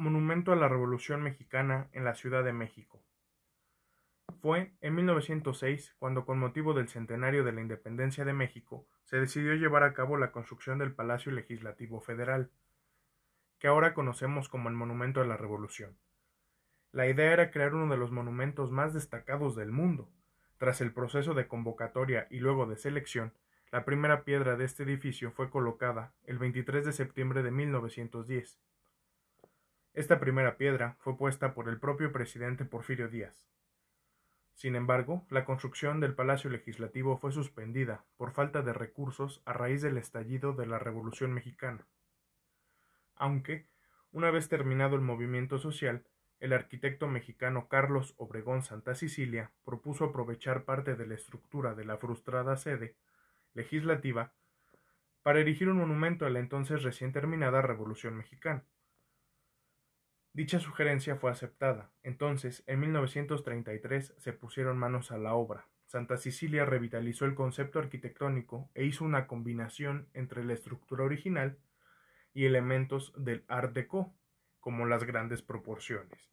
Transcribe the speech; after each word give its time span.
Monumento 0.00 0.52
a 0.52 0.56
la 0.56 0.66
Revolución 0.66 1.22
Mexicana 1.22 1.90
en 1.92 2.04
la 2.06 2.14
Ciudad 2.14 2.42
de 2.42 2.54
México. 2.54 3.02
Fue 4.40 4.72
en 4.80 4.94
1906 4.94 5.94
cuando 5.98 6.24
con 6.24 6.38
motivo 6.38 6.72
del 6.72 6.88
centenario 6.88 7.44
de 7.44 7.52
la 7.52 7.60
independencia 7.60 8.24
de 8.24 8.32
México 8.32 8.86
se 9.04 9.20
decidió 9.20 9.52
llevar 9.52 9.82
a 9.82 9.92
cabo 9.92 10.16
la 10.16 10.32
construcción 10.32 10.78
del 10.78 10.94
Palacio 10.94 11.32
Legislativo 11.32 12.00
Federal, 12.00 12.50
que 13.58 13.68
ahora 13.68 13.92
conocemos 13.92 14.48
como 14.48 14.70
el 14.70 14.74
Monumento 14.74 15.20
a 15.20 15.26
la 15.26 15.36
Revolución. 15.36 15.98
La 16.92 17.06
idea 17.06 17.34
era 17.34 17.50
crear 17.50 17.74
uno 17.74 17.92
de 17.92 17.98
los 17.98 18.10
monumentos 18.10 18.70
más 18.70 18.94
destacados 18.94 19.54
del 19.54 19.70
mundo. 19.70 20.10
Tras 20.56 20.80
el 20.80 20.94
proceso 20.94 21.34
de 21.34 21.46
convocatoria 21.46 22.26
y 22.30 22.38
luego 22.38 22.64
de 22.64 22.76
selección, 22.76 23.34
la 23.70 23.84
primera 23.84 24.24
piedra 24.24 24.56
de 24.56 24.64
este 24.64 24.84
edificio 24.84 25.30
fue 25.30 25.50
colocada 25.50 26.14
el 26.24 26.38
23 26.38 26.86
de 26.86 26.92
septiembre 26.94 27.42
de 27.42 27.50
1910. 27.50 28.62
Esta 29.92 30.20
primera 30.20 30.56
piedra 30.56 30.96
fue 31.00 31.16
puesta 31.16 31.52
por 31.52 31.68
el 31.68 31.80
propio 31.80 32.12
presidente 32.12 32.64
Porfirio 32.64 33.08
Díaz. 33.08 33.50
Sin 34.54 34.76
embargo, 34.76 35.26
la 35.30 35.44
construcción 35.44 35.98
del 35.98 36.14
Palacio 36.14 36.48
Legislativo 36.48 37.16
fue 37.16 37.32
suspendida 37.32 38.04
por 38.16 38.30
falta 38.30 38.62
de 38.62 38.72
recursos 38.72 39.42
a 39.46 39.52
raíz 39.52 39.82
del 39.82 39.98
estallido 39.98 40.52
de 40.52 40.66
la 40.66 40.78
Revolución 40.78 41.32
Mexicana. 41.32 41.88
Aunque, 43.16 43.66
una 44.12 44.30
vez 44.30 44.48
terminado 44.48 44.94
el 44.94 45.02
movimiento 45.02 45.58
social, 45.58 46.06
el 46.38 46.52
arquitecto 46.52 47.08
mexicano 47.08 47.68
Carlos 47.68 48.14
Obregón 48.16 48.62
Santa 48.62 48.94
Cecilia 48.94 49.50
propuso 49.64 50.04
aprovechar 50.04 50.64
parte 50.64 50.94
de 50.94 51.06
la 51.06 51.14
estructura 51.14 51.74
de 51.74 51.84
la 51.84 51.96
frustrada 51.96 52.56
sede 52.56 52.96
legislativa 53.54 54.34
para 55.22 55.40
erigir 55.40 55.68
un 55.68 55.78
monumento 55.78 56.26
a 56.26 56.30
la 56.30 56.38
entonces 56.38 56.84
recién 56.84 57.12
terminada 57.12 57.60
Revolución 57.60 58.16
Mexicana. 58.16 58.64
Dicha 60.32 60.60
sugerencia 60.60 61.16
fue 61.16 61.30
aceptada. 61.30 61.90
Entonces, 62.02 62.62
en 62.66 62.80
1933 62.80 64.14
se 64.16 64.32
pusieron 64.32 64.78
manos 64.78 65.10
a 65.10 65.18
la 65.18 65.34
obra. 65.34 65.66
Santa 65.86 66.16
Cecilia 66.16 66.64
revitalizó 66.64 67.24
el 67.24 67.34
concepto 67.34 67.80
arquitectónico 67.80 68.70
e 68.74 68.84
hizo 68.84 69.04
una 69.04 69.26
combinación 69.26 70.08
entre 70.14 70.44
la 70.44 70.52
estructura 70.52 71.02
original 71.02 71.58
y 72.32 72.44
elementos 72.44 73.12
del 73.16 73.44
Art 73.48 73.72
Deco, 73.72 74.14
como 74.60 74.86
las 74.86 75.02
grandes 75.02 75.42
proporciones. 75.42 76.30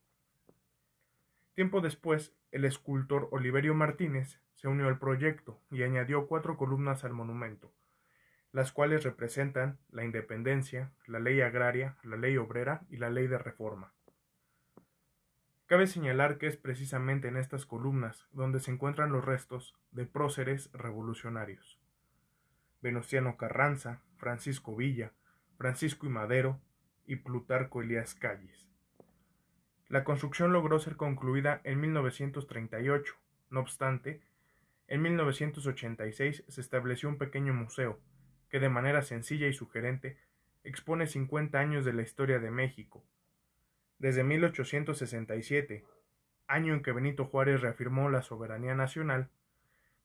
Tiempo 1.54 1.80
después, 1.80 2.36
el 2.52 2.64
escultor 2.64 3.28
Oliverio 3.32 3.74
Martínez 3.74 4.40
se 4.54 4.68
unió 4.68 4.86
al 4.86 5.00
proyecto 5.00 5.60
y 5.72 5.82
añadió 5.82 6.28
cuatro 6.28 6.56
columnas 6.56 7.02
al 7.04 7.14
monumento, 7.14 7.72
las 8.52 8.72
cuales 8.72 9.04
representan 9.04 9.78
la 9.90 10.04
independencia, 10.04 10.92
la 11.06 11.18
ley 11.18 11.40
agraria, 11.40 11.96
la 12.02 12.16
ley 12.16 12.36
obrera 12.36 12.82
y 12.88 12.96
la 12.96 13.10
ley 13.10 13.26
de 13.26 13.38
reforma. 13.38 13.92
Cabe 15.66 15.86
señalar 15.86 16.38
que 16.38 16.46
es 16.46 16.56
precisamente 16.56 17.28
en 17.28 17.36
estas 17.36 17.66
columnas 17.66 18.26
donde 18.32 18.58
se 18.58 18.70
encuentran 18.70 19.12
los 19.12 19.24
restos 19.24 19.76
de 19.90 20.06
próceres 20.06 20.72
revolucionarios. 20.72 21.78
Venustiano 22.80 23.36
Carranza, 23.36 24.00
Francisco 24.16 24.74
Villa, 24.74 25.12
Francisco 25.58 26.06
y 26.06 26.08
Madero 26.08 26.60
y 27.06 27.16
Plutarco 27.16 27.82
Elías 27.82 28.14
Calles. 28.14 28.68
La 29.88 30.04
construcción 30.04 30.52
logró 30.52 30.78
ser 30.78 30.96
concluida 30.96 31.60
en 31.64 31.80
1938. 31.80 33.14
No 33.50 33.60
obstante, 33.60 34.22
en 34.86 35.02
1986 35.02 36.44
se 36.46 36.60
estableció 36.60 37.08
un 37.08 37.18
pequeño 37.18 37.52
museo, 37.52 37.98
que 38.48 38.60
de 38.60 38.68
manera 38.68 39.02
sencilla 39.02 39.46
y 39.46 39.52
sugerente 39.52 40.18
expone 40.64 41.06
50 41.06 41.58
años 41.58 41.84
de 41.84 41.92
la 41.92 42.02
historia 42.02 42.38
de 42.38 42.50
México. 42.50 43.04
Desde 43.98 44.24
1867, 44.24 45.84
año 46.46 46.74
en 46.74 46.82
que 46.82 46.92
Benito 46.92 47.24
Juárez 47.24 47.60
reafirmó 47.60 48.08
la 48.10 48.22
soberanía 48.22 48.74
nacional, 48.74 49.30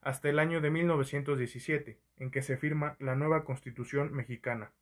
hasta 0.02 0.30
el 0.30 0.40
año 0.40 0.62
de 0.62 0.70
1917, 0.70 2.00
en 2.18 2.32
que 2.32 2.42
se 2.42 2.58
firma 2.58 2.96
la 3.00 3.16
nueva 3.16 3.46
Constitución 3.46 4.14
mexicana, 4.14 4.74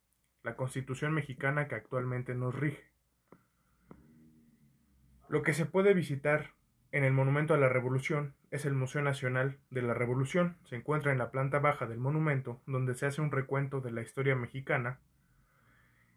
la 0.42 0.56
Constitución 0.56 1.12
mexicana 1.12 1.68
que 1.68 1.76
actualmente 1.76 2.34
nos 2.34 2.54
rige. 2.54 2.90
Lo 5.28 5.42
que 5.42 5.54
se 5.54 5.64
puede 5.64 5.94
visitar 5.94 6.54
en 6.92 7.04
el 7.04 7.14
Monumento 7.14 7.54
a 7.54 7.58
la 7.58 7.70
Revolución 7.70 8.34
es 8.50 8.66
el 8.66 8.74
Museo 8.74 9.00
Nacional 9.00 9.58
de 9.70 9.80
la 9.80 9.94
Revolución. 9.94 10.58
Se 10.64 10.76
encuentra 10.76 11.10
en 11.10 11.16
la 11.16 11.30
planta 11.30 11.58
baja 11.58 11.86
del 11.86 11.98
monumento, 11.98 12.60
donde 12.66 12.94
se 12.94 13.06
hace 13.06 13.22
un 13.22 13.32
recuento 13.32 13.80
de 13.80 13.90
la 13.90 14.02
historia 14.02 14.36
mexicana. 14.36 15.00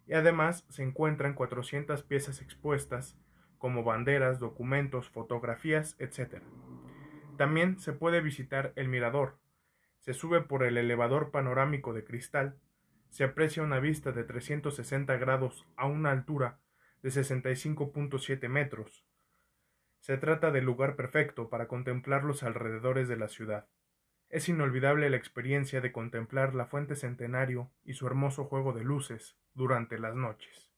Y 0.05 0.13
además 0.13 0.65
se 0.69 0.83
encuentran 0.83 1.33
400 1.33 2.03
piezas 2.03 2.41
expuestas, 2.41 3.17
como 3.57 3.85
banderas, 3.85 4.39
documentos, 4.39 5.09
fotografías, 5.09 5.95
etc. 5.97 6.43
También 7.37 7.79
se 7.79 7.93
puede 7.93 8.19
visitar 8.19 8.73
el 8.75 8.89
mirador. 8.89 9.37
Se 10.01 10.13
sube 10.13 10.41
por 10.41 10.63
el 10.63 10.77
elevador 10.77 11.31
panorámico 11.31 11.93
de 11.93 12.03
cristal. 12.03 12.59
Se 13.09 13.23
aprecia 13.23 13.63
una 13.63 13.79
vista 13.79 14.11
de 14.11 14.25
360 14.25 15.15
grados 15.15 15.65
a 15.77 15.85
una 15.87 16.11
altura 16.11 16.59
de 17.01 17.11
65.7 17.11 18.49
metros. 18.49 19.05
Se 20.05 20.19
trata 20.19 20.51
del 20.51 20.65
lugar 20.65 20.95
perfecto 20.95 21.49
para 21.49 21.67
contemplar 21.67 22.23
los 22.25 22.43
alrededores 22.43 23.07
de 23.07 23.17
la 23.17 23.27
ciudad. 23.27 23.67
Es 24.29 24.47
inolvidable 24.47 25.09
la 25.09 25.17
experiencia 25.17 25.81
de 25.81 25.91
contemplar 25.91 26.53
la 26.53 26.67
fuente 26.67 26.95
centenario 26.95 27.71
y 27.83 27.93
su 27.95 28.05
hermoso 28.05 28.43
juego 28.45 28.71
de 28.71 28.83
luces 28.83 29.35
durante 29.55 29.97
las 29.97 30.13
noches. 30.13 30.74